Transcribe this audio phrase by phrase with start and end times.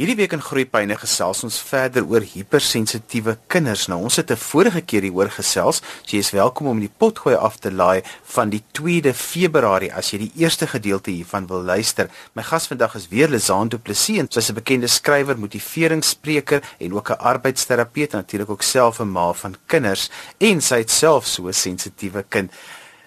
[0.00, 3.82] Hierdie week in Groepyne gesels ons verder oor hypersensitiewe kinders.
[3.92, 5.82] Nou ons het 'n vorige keer hieroor gesels.
[6.06, 10.10] So jy is welkom om die potgooi af te laai van die 2de Februarie as
[10.10, 12.08] jy die eerste gedeelte hiervan wil luister.
[12.32, 14.24] My gas vandag is weer Lizaan Du Plessis.
[14.30, 19.32] Sy's 'n bekende skrywer, motiveringsspreker en ook 'n arbeidsterapeut en natuurlik ook self 'n ma
[19.32, 20.08] van kinders
[20.38, 22.50] en sy het self so 'n sensitiewe kind.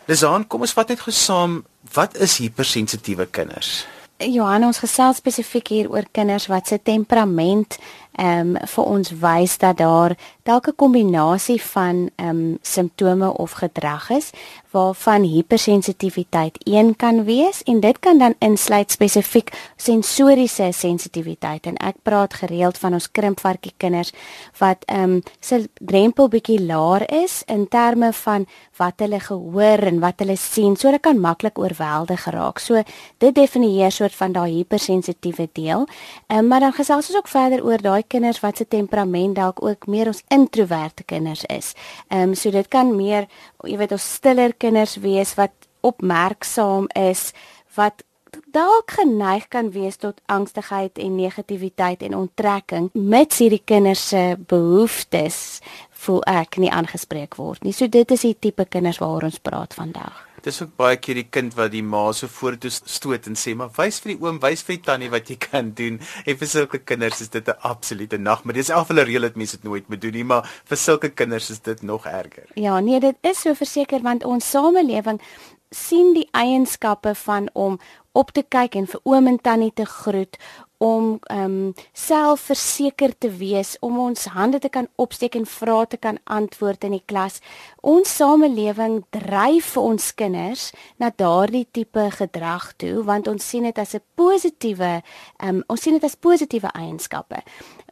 [0.05, 3.87] Lizaan, kom ons vat net gesaam, wat is hypersensitiewe kinders?
[4.31, 7.77] Johan, ons gesels spesifiek hier oor kinders wat se temperament
[8.13, 13.51] ehm um, vir ons wys dat daar dalk 'n kombinasie van ehm um, simptome of
[13.51, 14.29] gedrag is
[14.71, 21.95] waarvan hypersensitiwiteit een kan wees en dit kan dan insluit spesifiek sensoriese sensitiwiteit en ek
[22.01, 24.11] praat gereeld van ons krimpvarkie kinders
[24.57, 28.45] wat ehm um, se drempel bietjie laer is in terme van
[28.77, 32.59] wat hulle gehoor en wat hulle sien so hulle kan maklik oorweldig geraak.
[32.59, 32.81] So
[33.17, 35.87] dit definieer soort van daai hypersensitiewe deel.
[36.27, 39.63] Ehm um, maar dan gesels ons ook verder oor daai kinders wat se temperament dalk
[39.63, 41.73] ook meer ons introverte kinders is.
[42.09, 43.27] Ehm um, so dit kan meer
[43.63, 45.53] jy weet ons stiller kinders wees wat
[45.83, 47.31] opmerksaam is
[47.75, 48.03] wat
[48.53, 55.61] dalk geneig kan wees tot angstigheid en negativiteit en onttrekking met hierdie kinders se behoeftes
[56.05, 57.73] voel ek nie aangespreek word nie.
[57.73, 60.32] So dit is die tipe kinders waaroor ons praat vandag.
[60.43, 63.71] Dis ook baie keer die kind wat die ma so vorentoe stoot en sê maar
[63.77, 66.01] wys vir die oom, wys vir die tannie wat jy kan doen.
[66.27, 68.61] En vir sulke kinders is dit 'n absolute nagmerrie.
[68.61, 71.49] Dis al hulle reël dit mense dit nooit moet doen nie, maar vir sulke kinders
[71.49, 72.47] is dit nog erger.
[72.55, 75.19] Ja, nee, dit is so verseker want ons samelewing
[75.69, 77.79] sien die eienskappe van om
[78.11, 80.37] op te kyk en vir oom en tannie te groet
[80.83, 85.97] om ehm um, selfverseker te wees om ons hande te kan opsteek en vrae te
[85.97, 87.39] kan antwoord in die klas.
[87.81, 90.65] Ons samelewing dryf vir ons kinders
[90.99, 95.01] na daardie tipe gedrag toe want ons sien dit as 'n positiewe
[95.39, 97.39] ehm um, ons sien dit as positiewe eienskappe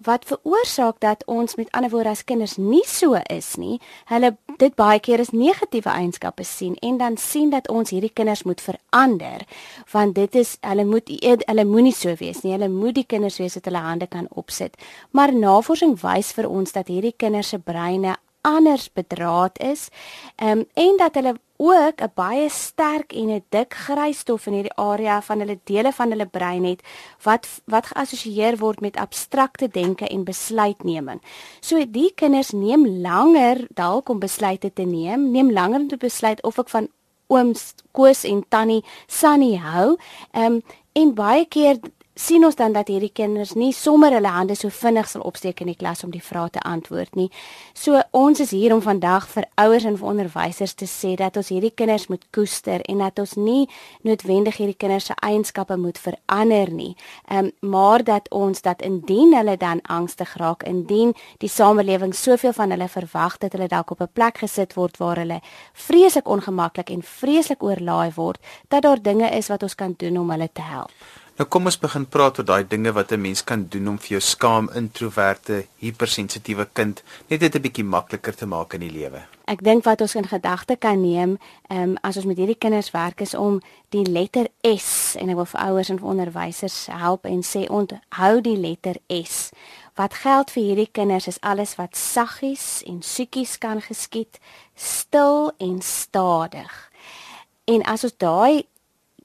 [0.04, 3.80] wat veroorsaak dat ons met ander woorde as kinders nie so is nie.
[4.10, 8.44] Hulle dit baie keer as negatiewe eienskappe sien en dan sien dat ons hierdie kinders
[8.44, 9.46] moet verander
[9.92, 12.56] want dit is hulle moet hulle moenie so wees nie.
[12.56, 14.78] Hulle moet die kinders wees wat hulle hande kan opsit.
[15.12, 19.90] Maar navorsing wys vir ons dat hierdie kinders se breine anders bedraad is.
[20.42, 25.22] Um, en dat hulle ook 'n baie sterk en 'n dik grysstof in hierdie area
[25.22, 26.82] van hulle dele van hulle brein het
[27.24, 31.22] wat wat geassosieer word met abstrakte denke en besluitneming.
[31.60, 36.44] So die kinders neem langer dalk om besluite te neem, neem langer om te besluit
[36.44, 36.88] of ek van
[37.28, 39.98] ooms Koos en tannie Sunny hou.
[40.32, 40.62] Ehm um,
[40.94, 41.80] en baie keer
[42.22, 45.72] sien ons dan dat hierdie kinders nie sommer hulle hande so vinnig sal opsteek in
[45.72, 47.30] die klas om die vrae te antwoord nie.
[47.74, 51.50] So ons is hier om vandag vir ouers en vir onderwysers te sê dat ons
[51.50, 53.64] hierdie kinders moet koester en dat ons nie
[54.08, 56.94] noodwendig hierdie kinders se eienskappe moet verander nie.
[57.30, 62.54] Ehm um, maar dat ons dat indien hulle dan angstig raak, indien die samelewing soveel
[62.54, 65.42] van hulle verwag dat hulle dalk op 'n plek gesit word waar hulle
[65.74, 70.30] vreeslik ongemaklik en vreeslik oorlaai word, dat daar dinge is wat ons kan doen om
[70.30, 70.92] hulle te help.
[71.40, 74.10] Nou kom ons begin praat oor daai dinge wat 'n mens kan doen om vir
[74.10, 79.22] jou skaam, introverte, hypersensitiewe kind net dit 'n bietjie makliker te maak in die lewe.
[79.46, 81.38] Ek dink wat ons in gedagte kan neem,
[81.70, 85.36] ehm um, as ons met hierdie kinders werk is om die letter S en ek
[85.36, 89.50] wil vir ouers en vir onderwysers help en sê onthou die letter S.
[89.96, 94.40] Wat geld vir hierdie kinders is alles wat saggies en soetjies kan geskied,
[94.76, 96.92] stil en stadig.
[97.66, 98.66] En as ons daai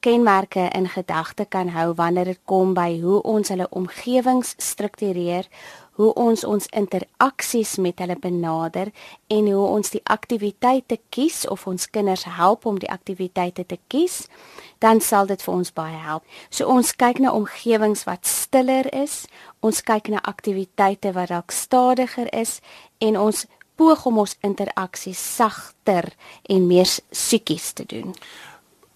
[0.01, 5.49] kenmerke in gedagte kan hou wanneer dit kom by hoe ons hulle omgewings struktureer,
[5.97, 8.93] hoe ons ons interaksies met hulle benader
[9.33, 14.27] en hoe ons die aktiwiteite kies of ons kinders help om die aktiwiteite te kies,
[14.79, 16.25] dan sal dit vir ons baie help.
[16.51, 19.25] So ons kyk na omgewings wat stiller is,
[19.65, 22.61] ons kyk na aktiwiteite wat dalk stadiger is
[23.01, 23.47] en ons
[23.77, 26.13] poog om ons interaksies sagter
[26.49, 28.15] en meer siekies te doen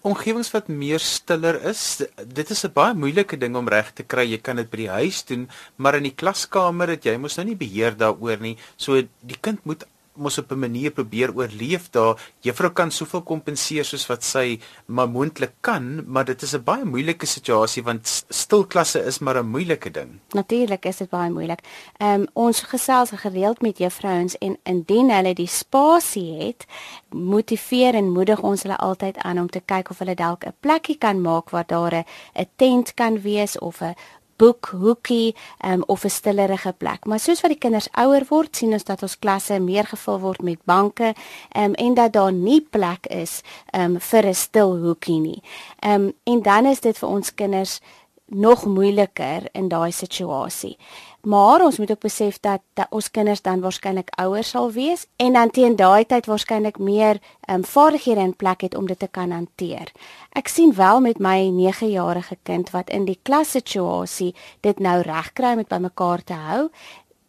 [0.07, 2.01] omgewings wat meer stiller is.
[2.25, 4.25] Dit is 'n baie moeilike ding om reg te kry.
[4.31, 7.45] Jy kan dit by die huis doen, maar in die klaskamer het jy mos nou
[7.45, 8.57] nie beheer daaroor nie.
[8.77, 9.85] So die kind moet
[10.15, 12.19] mos op 'n manier probeer oorleef daar.
[12.39, 16.85] Juffrou kan soveel kompenseer soos wat sy maar moontlik kan, maar dit is 'n baie
[16.85, 20.19] moeilike situasie want stil klasse is maar 'n moeilike ding.
[20.29, 21.59] Natuurlik is dit baie moeilik.
[21.97, 26.65] Ehm um, ons gesels gereeld met juffrouens en indien hulle die spasie het,
[27.09, 30.97] motiveer en moedig ons hulle altyd aan om te kyk of hulle dalk 'n plekkie
[30.97, 31.93] kan maak waar daar
[32.33, 33.95] 'n tent kan wees of 'n
[34.41, 35.35] boekhoekie
[35.65, 37.05] um, of 'n stillerige plek.
[37.05, 40.41] Maar soos wat die kinders ouer word, sien ons dat ons klasse meer gevul word
[40.41, 41.13] met banke
[41.57, 43.41] um, en dat daar nie plek is
[43.73, 45.41] um, vir 'n stil hoekie nie.
[45.85, 47.79] Um, en dan is dit vir ons kinders
[48.25, 50.77] nog moeiliker in daai situasie.
[51.21, 55.33] Maar ons moet ook besef dat, dat ons kinders dan waarskynlik ouer sal wees en
[55.33, 57.19] dan teen daai tyd waarskynlik meer
[57.49, 59.91] um, vaardighede in plek het om dit te kan hanteer.
[60.33, 65.69] Ek sien wel met my 9-jarige kind wat in die klassituasie dit nou regkry met
[65.69, 66.69] bymekaar te hou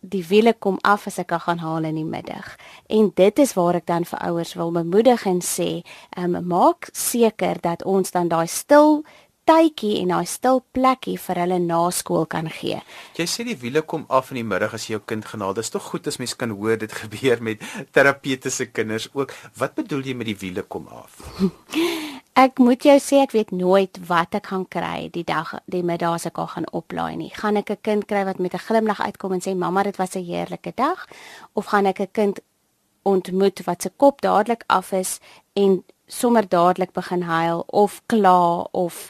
[0.03, 2.57] die wiele kom af as ek gaan haal in die middag.
[2.91, 5.83] En dit is waar ek dan vir ouers wil bemoedig en sê,
[6.19, 9.05] um, maak seker dat ons dan daai stil
[9.49, 12.81] tydjie en daai stil plekkie vir hulle na skool kan gee.
[13.19, 15.55] Jy sê die wiele kom af in die middag as jy jou kind genaal.
[15.55, 19.35] Dis tog goed as mens kan hoor dit gebeur met terapeutiese kinders ook.
[19.59, 21.19] Wat bedoel jy met die wiele kom af?
[22.47, 26.17] ek moet jou sê ek weet nooit wat ek gaan kry die dag die middag
[26.17, 27.33] as ek al gaan oplaai nie.
[27.35, 30.17] Gaan ek 'n kind kry wat met 'n glimlag uitkom en sê mamma dit was
[30.17, 31.07] 'n heerlike dag
[31.53, 32.41] of gaan ek 'n kind
[33.03, 35.19] ontmoet wat se kop dadelik af is
[35.53, 39.09] en sommer dadelik begin huil of kla of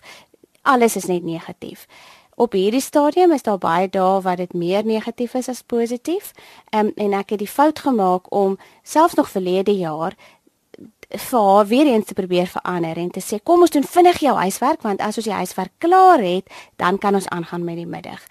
[0.62, 1.86] alles is net negatief.
[2.34, 6.32] Op hierdie stadium is daar baie dae wat dit meer negatief is as positief.
[6.70, 10.16] Um, en ek het die fout gemaak om selfs nog verlede jaar
[11.12, 14.32] vir haar weer eens te probeer verander en te sê kom ons doen vinnig jou
[14.32, 16.48] huiswerk want as ons die huiswerk klaar het,
[16.80, 18.22] dan kan ons aangaan met die middag.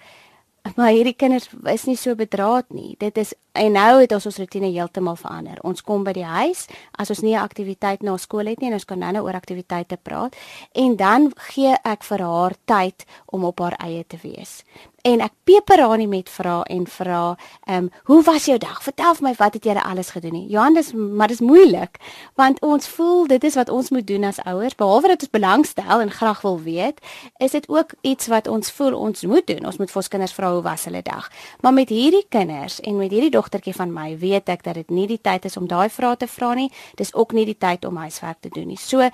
[0.76, 2.94] Maar hierdie kinders is nie so bedraad nie.
[2.98, 5.58] Dit is en nou het ons ons rotine heeltemal verander.
[5.66, 6.64] Ons kom by die huis
[6.96, 9.98] as ons nie 'n aktiwiteit na skool het nie en ons kan nou oor aktiwiteite
[10.02, 10.36] praat
[10.74, 14.64] en dan gee ek vir haar tyd om op haar eie te wees
[15.02, 18.82] en ek peper haar nie met vra en vra, ehm, um, hoe was jou dag?
[18.82, 20.48] Vertel vir my wat het jy alles gedoen nie.
[20.48, 21.98] Johan, dis maar dis moeilik
[22.34, 26.00] want ons voel dit is wat ons moet doen as ouers, behalwe dat ons belangstel
[26.00, 27.00] en graag wil weet,
[27.38, 29.66] is dit ook iets wat ons voel ons moet doen.
[29.66, 31.30] Ons moet vir ons kinders vra hoe was hulle dag.
[31.60, 35.06] Maar met hierdie kinders en met hierdie dogtertjie van my, weet ek dat dit nie
[35.06, 36.70] die tyd is om daai vrae te vra nie.
[36.96, 38.78] Dis ook nie die tyd om huiswerk te doen nie.
[38.78, 39.10] So, ehm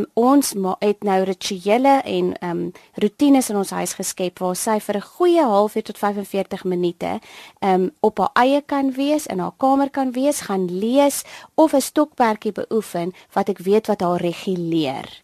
[0.00, 4.78] um, ons het nou rituele en ehm um, rotines in ons huis geskep waar sy
[4.80, 7.18] vir 'n goeie goeie halfuur tot 45 minute
[7.60, 11.22] um op haar eie kan wees, in haar kamer kan wees, gaan lees
[11.54, 15.20] of 'n stokperdjie beoefen wat ek weet wat haar reguleer.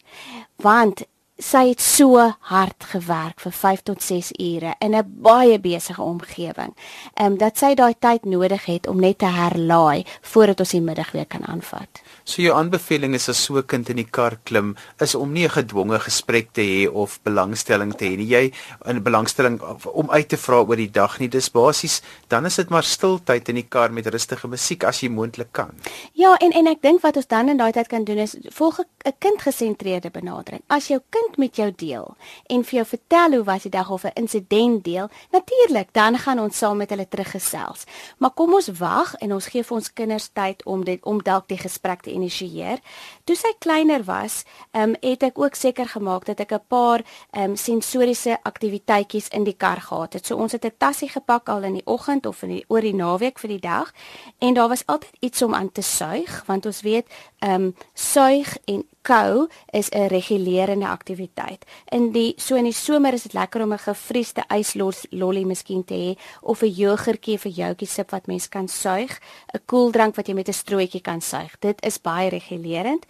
[0.56, 2.16] Want sy het so
[2.48, 6.72] hard gewerk vir 5 tot 6 ure in 'n baie besige omgewing.
[7.14, 10.80] Ehm um, dat sy daai tyd nodig het om net te herlaai voordat ons die
[10.80, 12.02] middag weer kan aanvat.
[12.24, 15.44] So jou aanbeveling is as so 'n kind in die kar klim is om nie
[15.44, 18.26] 'n gedwonge gesprek te hê of belangstelling te hê nie.
[18.26, 18.52] Jy
[18.86, 19.60] in belangstelling
[19.92, 21.28] om uit te vra oor die dag nie.
[21.28, 25.08] Dis basies dan is dit maar stiltyd in die kar met rustige musiek as jy
[25.08, 25.70] moontlik kan.
[26.12, 28.80] Ja, en en ek dink wat ons dan in daai tyd kan doen is volg
[29.04, 30.62] 'n kindgesentreerde benadering.
[30.68, 32.14] As jou kind met jou deel
[32.46, 36.38] en vir jou vertel hoe was die dag of 'n insident deel, natuurlik, dan gaan
[36.38, 37.84] ons saam met hulle teruggesels.
[38.18, 41.48] Maar kom ons wag en ons gee vir ons kinders tyd om dit om dalk
[41.48, 42.78] die gesprek te initieer.
[43.24, 47.02] Toe sy kleiner was, ehm um, het ek ook seker gemaak dat ek 'n paar
[47.30, 50.26] ehm um, sensoriese aktiwiteitjies in die kar gehad het.
[50.26, 52.94] So ons het 'n tassie gepak al in die oggend of in die oor die
[52.94, 53.92] naweek vir die dag
[54.38, 57.06] en daar was altyd iets om aan te suig want ons weet
[57.38, 61.64] ehm um, suig en kou is 'n regulerende aktiwiteit.
[61.92, 65.94] In die so in die somer is dit lekker om 'n gefriesde yslolly miskien te
[65.94, 69.20] hê of 'n jogurtjie vir joutjie sip wat mens kan suig,
[69.54, 71.58] 'n koeldrank wat jy met 'n strootjie kan suig.
[71.60, 73.06] Dit is baie regulerend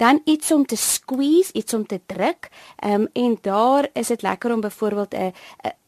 [0.00, 2.48] dan iets om te squeeze, iets om te druk.
[2.76, 5.32] Ehm um, en daar is dit lekker om byvoorbeeld 'n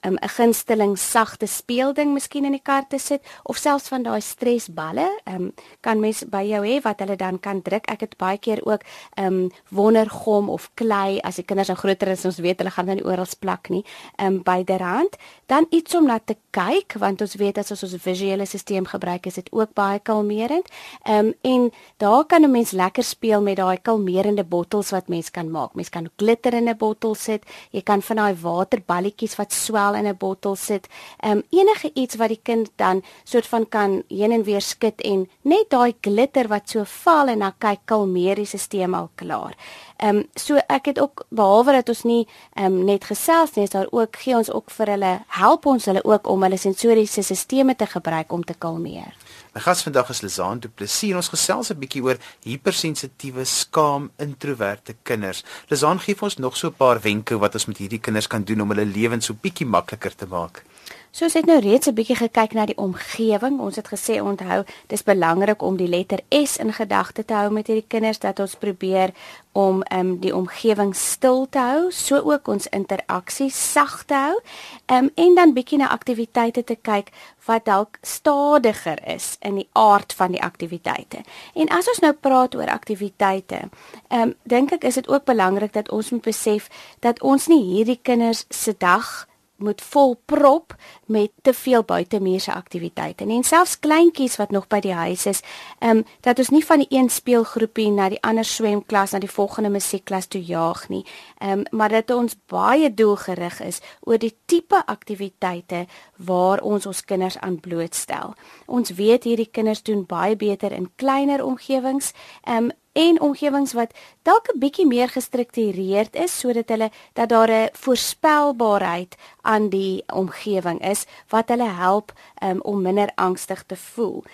[0.03, 4.21] 'n 'n gunsteling sagte speelding miskien in die kar te sit of selfs van daai
[4.21, 5.21] stresballe.
[5.25, 7.87] Ehm um, kan mens by jou hê wat hulle dan kan druk.
[7.87, 8.83] Ek het baie keer ook
[9.15, 12.87] ehm um, wondergom of klei as die kinders nou groter is, ons weet hulle gaan
[12.87, 13.85] dan nie oral plak nie.
[14.17, 15.17] Ehm um, by derhand,
[15.47, 19.27] dan iets om na te kyk want ons weet as ons ons visuele stelsel gebruik
[19.27, 20.69] is dit ook baie kalmerend.
[21.03, 25.31] Ehm um, en daar kan 'n mens lekker speel met daai kalmerende bottels wat mens
[25.31, 25.75] kan maak.
[25.75, 27.43] Mens kan glitter in 'n bottel sit.
[27.71, 30.89] Jy kan van daai waterballetjies wat swel in 'n bottel sit.
[31.21, 35.01] Ehm um, enige iets wat die kind dan soort van kan heen en weer skud
[35.01, 39.55] en net daai glitter wat so val en dan kyk kalmeer die stelsel al klaar.
[39.97, 43.65] Ehm um, so ek het ook behalwe dat ons nie ehm um, net gesels nie,
[43.65, 47.23] is daar ook gee ons ook vir hulle help ons hulle ook om hulle sensoriese
[47.23, 49.15] stelsels te gebruik om te kalmeer.
[49.53, 54.11] My gas vandag is Lizaan Du Plessis en ons gesels 'n bietjie oor hypersensitiewe, skaam,
[54.17, 55.45] introverte kinders.
[55.69, 58.45] Lizaan gee vir ons nog so 'n paar wenke wat ons met hierdie kinders kan
[58.45, 60.65] doen om hulle lewens so bietjie makliker te maak.
[61.13, 63.61] So ons het nou reeds 'n bietjie gekyk na die omgewing.
[63.61, 67.67] Ons het gesê onthou, dis belangrik om die letter S in gedagte te hou met
[67.67, 69.11] hierdie kinders dat ons probeer
[69.53, 74.41] om um, die omgewing stil te hou, so ook ons interaksie sag te hou.
[74.87, 77.11] Um, en dan bietjie na aktiwiteite te kyk
[77.45, 81.21] wat dalk stadiger is in die aard van die aktiwiteite.
[81.55, 83.69] En as ons nou praat oor aktiwiteite,
[84.09, 86.69] ehm um, dink ek is dit ook belangrik dat ons moet besef
[87.01, 90.75] dat ons nie hierdie kinders se dag moet volprop
[91.07, 93.25] met te veel buitemuurse aktiwiteite.
[93.25, 95.43] En selfs kleintjies wat nog by die huis is,
[95.79, 99.31] ehm um, dat ons nie van die een speelgroepie na die ander swemklas na die
[99.31, 101.05] volgende musiekklas toe jaag nie.
[101.39, 107.05] Ehm um, maar dat ons baie doelgerig is oor die tipe aktiwiteite waar ons ons
[107.05, 108.35] kinders aan blootstel.
[108.67, 112.13] Ons weet hierdie kinders doen baie beter in kleiner omgewings.
[112.43, 117.51] Ehm um, en omgewings wat dalk 'n bietjie meer gestruktureerd is sodat hulle dat daar
[117.51, 124.25] 'n voorspelbaarheid aan die omgewing is wat hulle help um, om minder angstig te voel.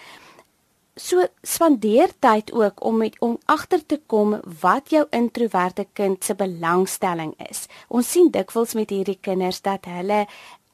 [0.94, 6.34] So spandeer tyd ook om met om agter te kom wat jou introverte kind se
[6.34, 7.66] belangstelling is.
[7.88, 10.26] Ons sien dikwels met hierdie kinders dat hulle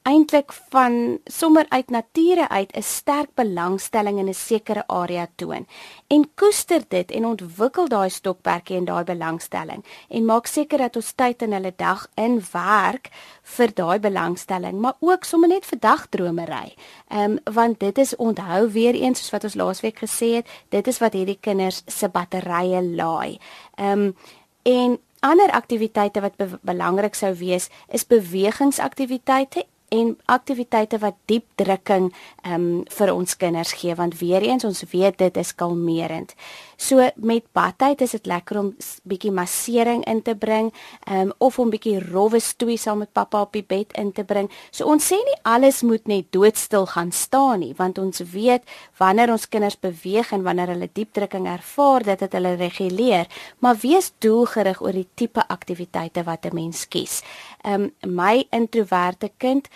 [0.04, 5.66] eintlik van sommer uit nature uit 'n sterk belangstelling in 'n sekere area toon
[6.06, 11.12] en koester dit en ontwikkel daai stokperdjie en daai belangstelling en maak seker dat ons
[11.12, 13.08] tyd in hulle dag in werk
[13.42, 16.74] vir daai belangstelling maar ook sommer net vir dagdromery.
[17.08, 20.86] Ehm um, want dit is onthou weer eens soos wat ons laasweek gesê het, dit
[20.86, 23.38] is wat hierdie kinders se batterye laai.
[23.74, 24.16] Ehm um,
[24.62, 32.10] en ander aktiwiteite wat be belangrik sou wees is bewegingsaktiwiteite en aktiwiteite wat diep drukking
[32.42, 36.34] ehm um, vir ons kinders gee want weer eens ons weet dit is kalmerend.
[36.76, 38.70] So met badtyd is dit lekker om
[39.08, 40.72] bietjie massering in te bring
[41.06, 44.24] ehm um, of om bietjie rowwe stoei saam met pappa op die bed in te
[44.24, 44.50] bring.
[44.70, 48.62] So ons sê nie alles moet net doodstil gaan staan nie want ons weet
[48.98, 54.12] wanneer ons kinders beweeg en wanneer hulle diep drukking ervaar dit hulle reguleer, maar wees
[54.18, 57.22] doelgerig oor die tipe aktiwiteite wat 'n mens kies.
[57.62, 59.68] Ehm um, my introverte kind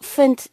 [0.00, 0.50] vind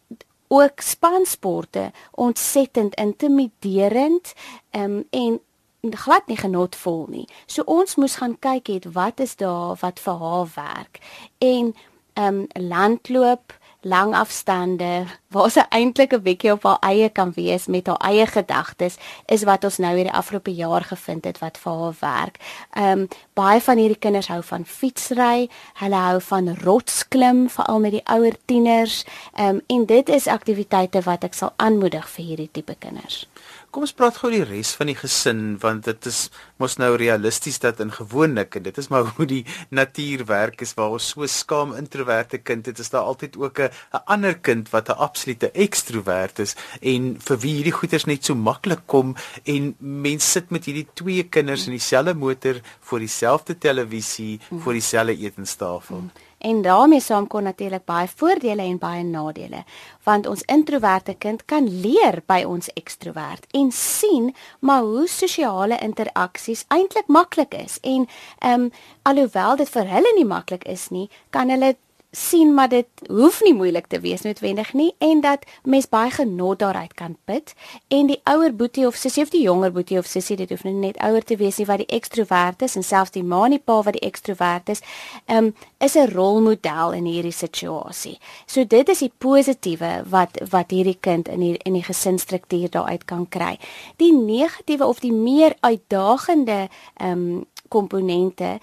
[0.48, 4.34] ook spansporte ontsettend intimiderend
[4.72, 5.42] um, en
[5.82, 7.26] glad nie genotvol nie.
[7.46, 11.00] So ons moes gaan kyk het wat is daar wat vir haar werk.
[11.38, 11.76] En
[12.14, 17.68] ehm um, landloop, lang afstande waar sy eintlik 'n bietjie op haar eie kan wees
[17.68, 21.74] met haar eie gedagtes is wat ons nou hierdie afgelope jaar gevind het wat vir
[21.74, 22.38] haar werk.
[22.74, 27.92] Ehm um, baie van hierdie kinders hou van fietsry, hulle hou van rotsklim veral met
[27.92, 29.06] die ouer tieners.
[29.34, 33.28] Ehm um, en dit is aktiwiteite wat ek sal aanmoedig vir hierdie tipe kinders.
[33.72, 36.20] Kom ons praat gou die res van die gesin want dit is
[36.62, 39.44] mos nou realisties dat in gewoonlik en dit is maar hoe die
[39.76, 43.70] natuur werk is waar ons so skaam introverte kind het is daar altyd ook 'n
[43.70, 48.36] 'n ander kind wat 'n absolute ekstrovert is en vir wie hierdie goeters net so
[48.36, 54.40] maklik kom en mense sit met hierdie twee kinders in dieselfde motor voor dieselfde televisie
[54.50, 56.02] voor dieselfde etenstafel.
[56.02, 56.27] Mm.
[56.38, 59.64] En daarmee saam kom natuurlik baie voordele en baie nadele,
[60.04, 66.66] want ons introverte kind kan leer by ons ekstrovert en sien maar hoe sosiale interaksies
[66.68, 67.80] eintlik maklik is.
[67.82, 68.08] En
[68.40, 71.76] ehm um, alhoewel dit vir hulle nie maklik is nie, kan hulle
[72.12, 76.60] sien maar dit hoef nie moeilik te wees noodwendig nie en dat mens baie genot
[76.60, 77.54] daaruit kan put
[77.88, 80.74] en die ouer boetie of sussie of die jonger boetie of sussie dit hoef nie
[80.74, 83.82] net ouer te wees nie wat die ekstrovert is en selfs die ma en pa
[83.84, 84.82] wat die ekstrovert is
[85.28, 88.18] um, is 'n rolmodel in hierdie situasie.
[88.46, 93.06] So dit is die positiewe wat wat hierdie kind in die in die gesinsstruktuur daaruit
[93.06, 93.58] kan kry.
[93.98, 98.60] Die negatiewe of die meer uitdagende ehm um, komponente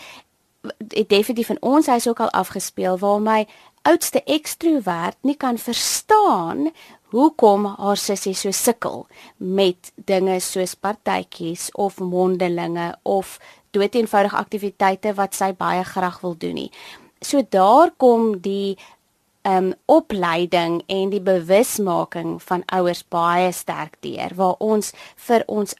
[0.88, 3.46] het definitief in ons huis ook al afgespeel waar my
[3.82, 6.70] oudste ekstrovert nie kan verstaan
[7.14, 9.06] hoekom haar sussie so sukkel
[9.36, 13.38] met dinge soos partytjies of mondelinge of
[13.76, 16.70] doeteenvoudige aktiwiteite wat sy baie graag wil doen nie.
[17.20, 18.76] So daar kom die
[19.44, 24.94] ehm um, opleiding en die bewusmaking van ouers baie sterk deur waar ons
[25.26, 25.74] vir ons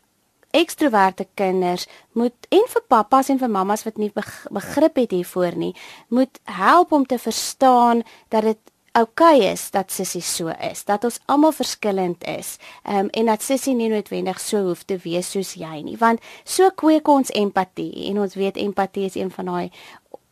[0.55, 5.75] ekstroverte kinders moet en vir pappas en vir mammas wat nie begrip het hiervoor nie,
[6.09, 8.61] moet help om te verstaan dat dit
[8.95, 12.57] oukei is dat sissie so is, dat ons almal verskillend is.
[12.85, 16.23] Ehm um, en dat sissie nie noodwendig so hoef te wees soos jy nie, want
[16.45, 19.71] so kweek ons empatie en ons weet empatie is een van daai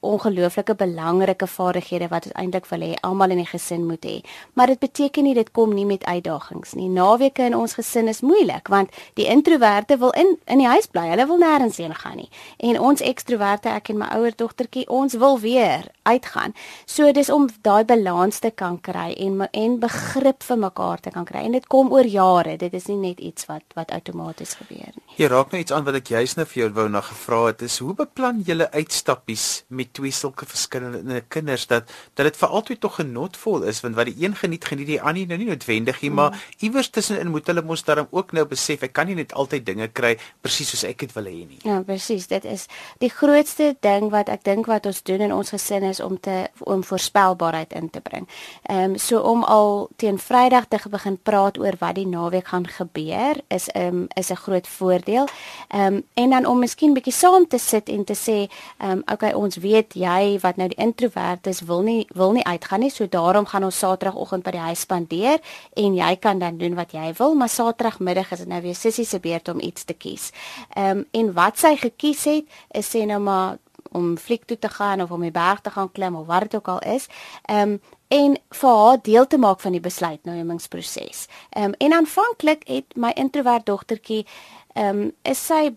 [0.02, 4.16] ongelooflike belangrike vaardighede wat ons eintlik wil hê almal in die gesin moet hê.
[4.58, 6.88] Maar dit beteken nie dit kom nie met uitdagings nie.
[6.90, 11.06] Naweke in ons gesin is moeilik want die introverte wil in in die huis bly.
[11.12, 12.28] Hulle wil nêrens heen gaan nie.
[12.58, 16.54] En ons ekstroverte, ek en my ouer dogtertjie, ons wil weer uitgaan.
[16.86, 21.26] So dis om daai balans te kan kry en en begrip vir mekaar te kan
[21.28, 21.44] kry.
[21.46, 22.56] En dit kom oor jare.
[22.56, 25.16] Dit is nie net iets wat wat outomaties gebeur nie.
[25.16, 27.62] Jy raak nou iets aan wat ek juis nou vir jou wou na gevra het.
[27.62, 32.80] Is hoe beplan julle uitstappies met twee sulke verskillende kinders dat dat dit vir altyd
[32.80, 36.10] tog genotvol is want wat die een geniet geniet die ander nou nie noodwendig nie
[36.10, 36.16] mm.
[36.16, 39.66] maar iewers tussenin moet hulle mos daarom ook nou besef ek kan nie net altyd
[39.66, 41.58] dinge kry presies soos ek dit wil hê nie.
[41.66, 42.66] Ja, presies, dit is
[43.02, 46.46] die grootste ding wat ek dink wat ons doen in ons gesin is om te
[46.68, 48.28] om voorspelbaarheid in te bring.
[48.68, 52.66] Ehm um, so om al teen Vrydag te begin praat oor wat die naweek gaan
[52.66, 55.28] gebeur is 'n um, is 'n groot voordeel.
[55.68, 59.02] Ehm um, en dan om miskien bietjie saam te sit en te sê, ehm um,
[59.12, 62.90] okay, ons weet jy wat nou die introvert is wil nie wil nie uitgaan nie,
[62.90, 65.40] so daarom gaan ons Saterdagoggend by die huis spandeer
[65.76, 69.04] en jy kan dan doen wat jy wil, maar Saterdagmiddag is dit nou weer Sissie
[69.04, 70.30] se beurt om iets te kies.
[70.76, 73.58] Ehm um, en wat sy gekies het is sê nou maar
[73.92, 76.54] om fliek toe te gaan of om die berg te gaan klim of wat dit
[76.54, 77.08] ook al is.
[77.42, 77.80] Ehm um,
[78.12, 81.26] en vir haar deel te maak van die besluitnemingsproses.
[81.50, 84.26] Ehm um, en aanvanklik het my introvert dogtertjie
[84.74, 85.74] ehm um, is sy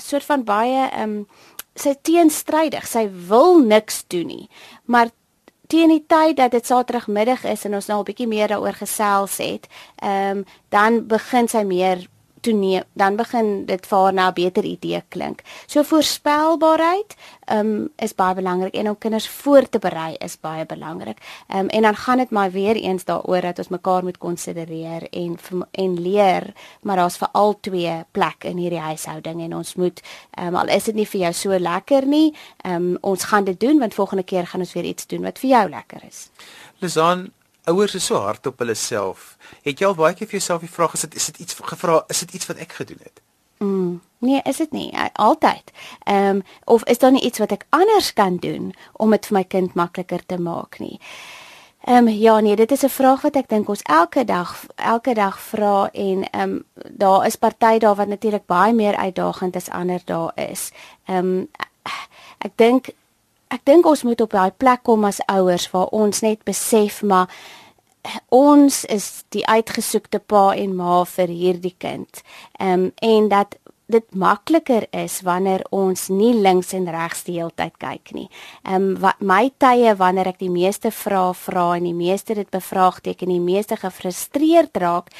[0.00, 1.26] soort van baie ehm um,
[1.74, 2.86] sy teenstrydig.
[2.86, 4.48] Sy wil niks doen nie.
[4.84, 5.10] Maar
[5.70, 9.36] teen die tyd dat dit Saterdagmiddag is en ons nou 'n bietjie meer daaroor gesels
[9.38, 9.68] het,
[10.02, 12.08] ehm um, dan begin sy meer
[12.40, 15.42] toeneem, dan begin dit vir haar na 'n beter idee klink.
[15.66, 17.16] So voorspelbaarheid
[17.52, 21.18] um, is baie belangrik en om kinders voor te berei is baie belangrik.
[21.54, 25.38] Um, en dan gaan dit maar weer eens daaroor dat ons mekaar moet konsidereer en
[25.70, 30.00] en leer, maar daar's vir al twee plek in hierdie huishouding en ons moet
[30.38, 33.78] um, al is dit nie vir jou so lekker nie, um, ons gaan dit doen
[33.78, 36.28] want volgende keer gaan ons weer iets doen wat vir jou lekker is.
[36.78, 37.30] Lisan
[37.70, 39.36] ouers is so hard op hulle self.
[39.62, 42.18] Het jy al baie keer vir jouself die vraag gesit, is dit iets gevra, is
[42.18, 43.20] dit iets wat ek gedoen het?
[43.60, 45.72] Mm, nee, is dit nie altyd.
[46.04, 49.36] Ehm um, of is daar nie iets wat ek anders kan doen om dit vir
[49.36, 51.00] my kind makliker te maak nie?
[51.84, 55.14] Ehm um, ja nee, dit is 'n vraag wat ek dink ons elke dag elke
[55.14, 59.70] dag vra en ehm um, daar is party daar wat natuurlik baie meer uitdagend as
[59.70, 60.72] ander daar is.
[61.04, 61.50] Ehm um,
[62.38, 62.88] ek dink
[63.50, 67.28] ek dink ons moet op daai plek kom as ouers waar ons net besef maar
[68.32, 72.22] ons is die uitgesoekte pa en ma vir hierdie kind.
[72.58, 73.58] Ehm um, en dat
[73.90, 78.28] dit makliker is wanneer ons nie links en regs die hele tyd kyk nie.
[78.64, 83.28] Ehm um, my tye wanneer ek die meeste vrae vra en die meeste dit bevraagteken,
[83.28, 85.10] die meeste gefrustreerd raak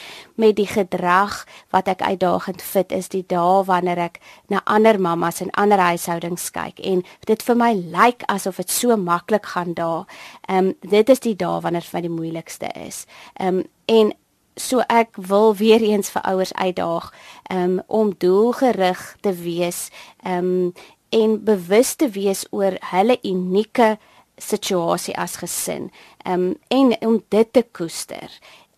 [0.41, 5.41] met die gedrag wat ek uitdagend vind is die dae wanneer ek na ander mammas
[5.45, 10.07] en ander huishoudings kyk en dit vir my lyk asof dit so maklik gaan daar.
[10.49, 13.07] Ehm um, dit is die dae wanneer dit vir die moeilikste is.
[13.39, 14.13] Ehm um, en
[14.61, 17.11] so ek wil weer eens vir ouers uitdaag
[17.53, 19.89] um, om doelgerig te wees
[20.27, 20.73] um,
[21.11, 23.97] en bewus te wees oor hulle unieke
[24.41, 25.91] situasie as gesin
[26.27, 28.31] um, en om dit te koester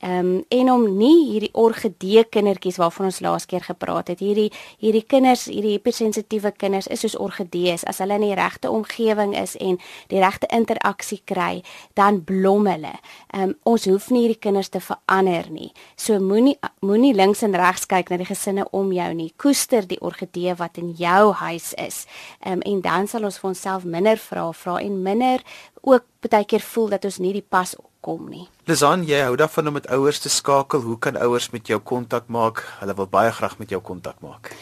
[0.03, 4.51] um, en om nie hierdie orgidee kindertjies waarvan ons laas keer gepraat het, hierdie
[4.83, 7.85] hierdie kinders, hierdie hipersensitiewe kinders is soos orgidees.
[7.89, 9.79] As hulle in die regte omgewing is en
[10.13, 11.63] die regte interaksie kry,
[11.99, 12.95] dan blom hulle.
[13.33, 15.71] Ehm um, ons hoef nie hierdie kinders te verander nie.
[15.97, 19.31] So moenie moenie links en regs kyk na die gesinne om jou nie.
[19.37, 22.05] Koester die orgidee wat in jou huis is.
[22.41, 25.43] Ehm um, en dan sal ons vir onsself minder vra vra en minder
[25.83, 28.49] ook baie keer voel dat ons nie die pas kom nie.
[28.71, 30.83] Lisan, jy hou daarvan om met ouers te skakel.
[30.85, 32.65] Hoe kan ouers met jou kontak maak?
[32.81, 34.53] Hulle wil baie graag met jou kontak maak.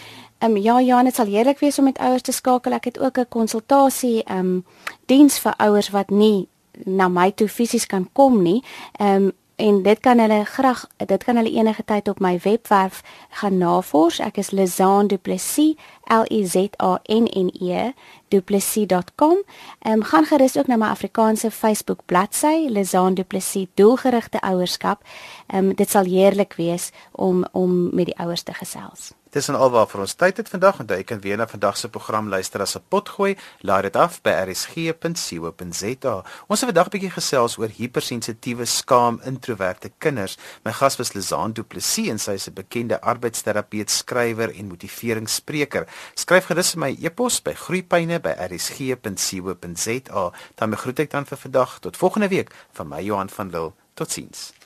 [0.41, 2.73] Ehm um, ja, ja, dit sal heerlik wees om met ouers te skakel.
[2.73, 4.65] Ek het ook 'n konsultasie ehm um,
[5.07, 6.49] diens vir ouers wat nie
[6.85, 8.65] na my toe fisies kan kom nie.
[8.99, 13.03] Ehm um, en dit kan hulle graag dit kan hulle enige tyd op my webwerf
[13.31, 14.21] gaan navors.
[14.21, 15.77] Ek is Lizan Du Plessis,
[16.11, 17.93] L E Z A N N E
[18.29, 19.43] duplessis.com.
[19.79, 25.03] Ehm um, gaan gerus ook na my Afrikaanse Facebook bladsy Lizan Du Plessis doelgerigte ouerskap.
[25.47, 29.13] Ehm um, dit sal heerlik wees om om met die ouers te gesels.
[29.31, 31.89] Dis en alwaar vir ons tyd het vandag en jy kan weer na vandag se
[31.89, 33.37] program luister as 'n pot gooi.
[33.63, 36.15] Laai dit af by rsg.co.za.
[36.49, 40.37] Ons het vandag 'n bietjie gesels oor hypersensitiewe, skaam, introverte kinders.
[40.65, 45.87] My gas was Lizaan Du Plessis en sy is 'n bekende arbeidsterapeut, skrywer en motiveringsspreker.
[46.15, 50.25] Skryf gerus my e-pos by groeipyne by rsg.co.za.
[50.55, 53.73] Dan groet ek dan vir vandag tot volgende week van my Johan van Lille.
[53.95, 54.60] Totsiens.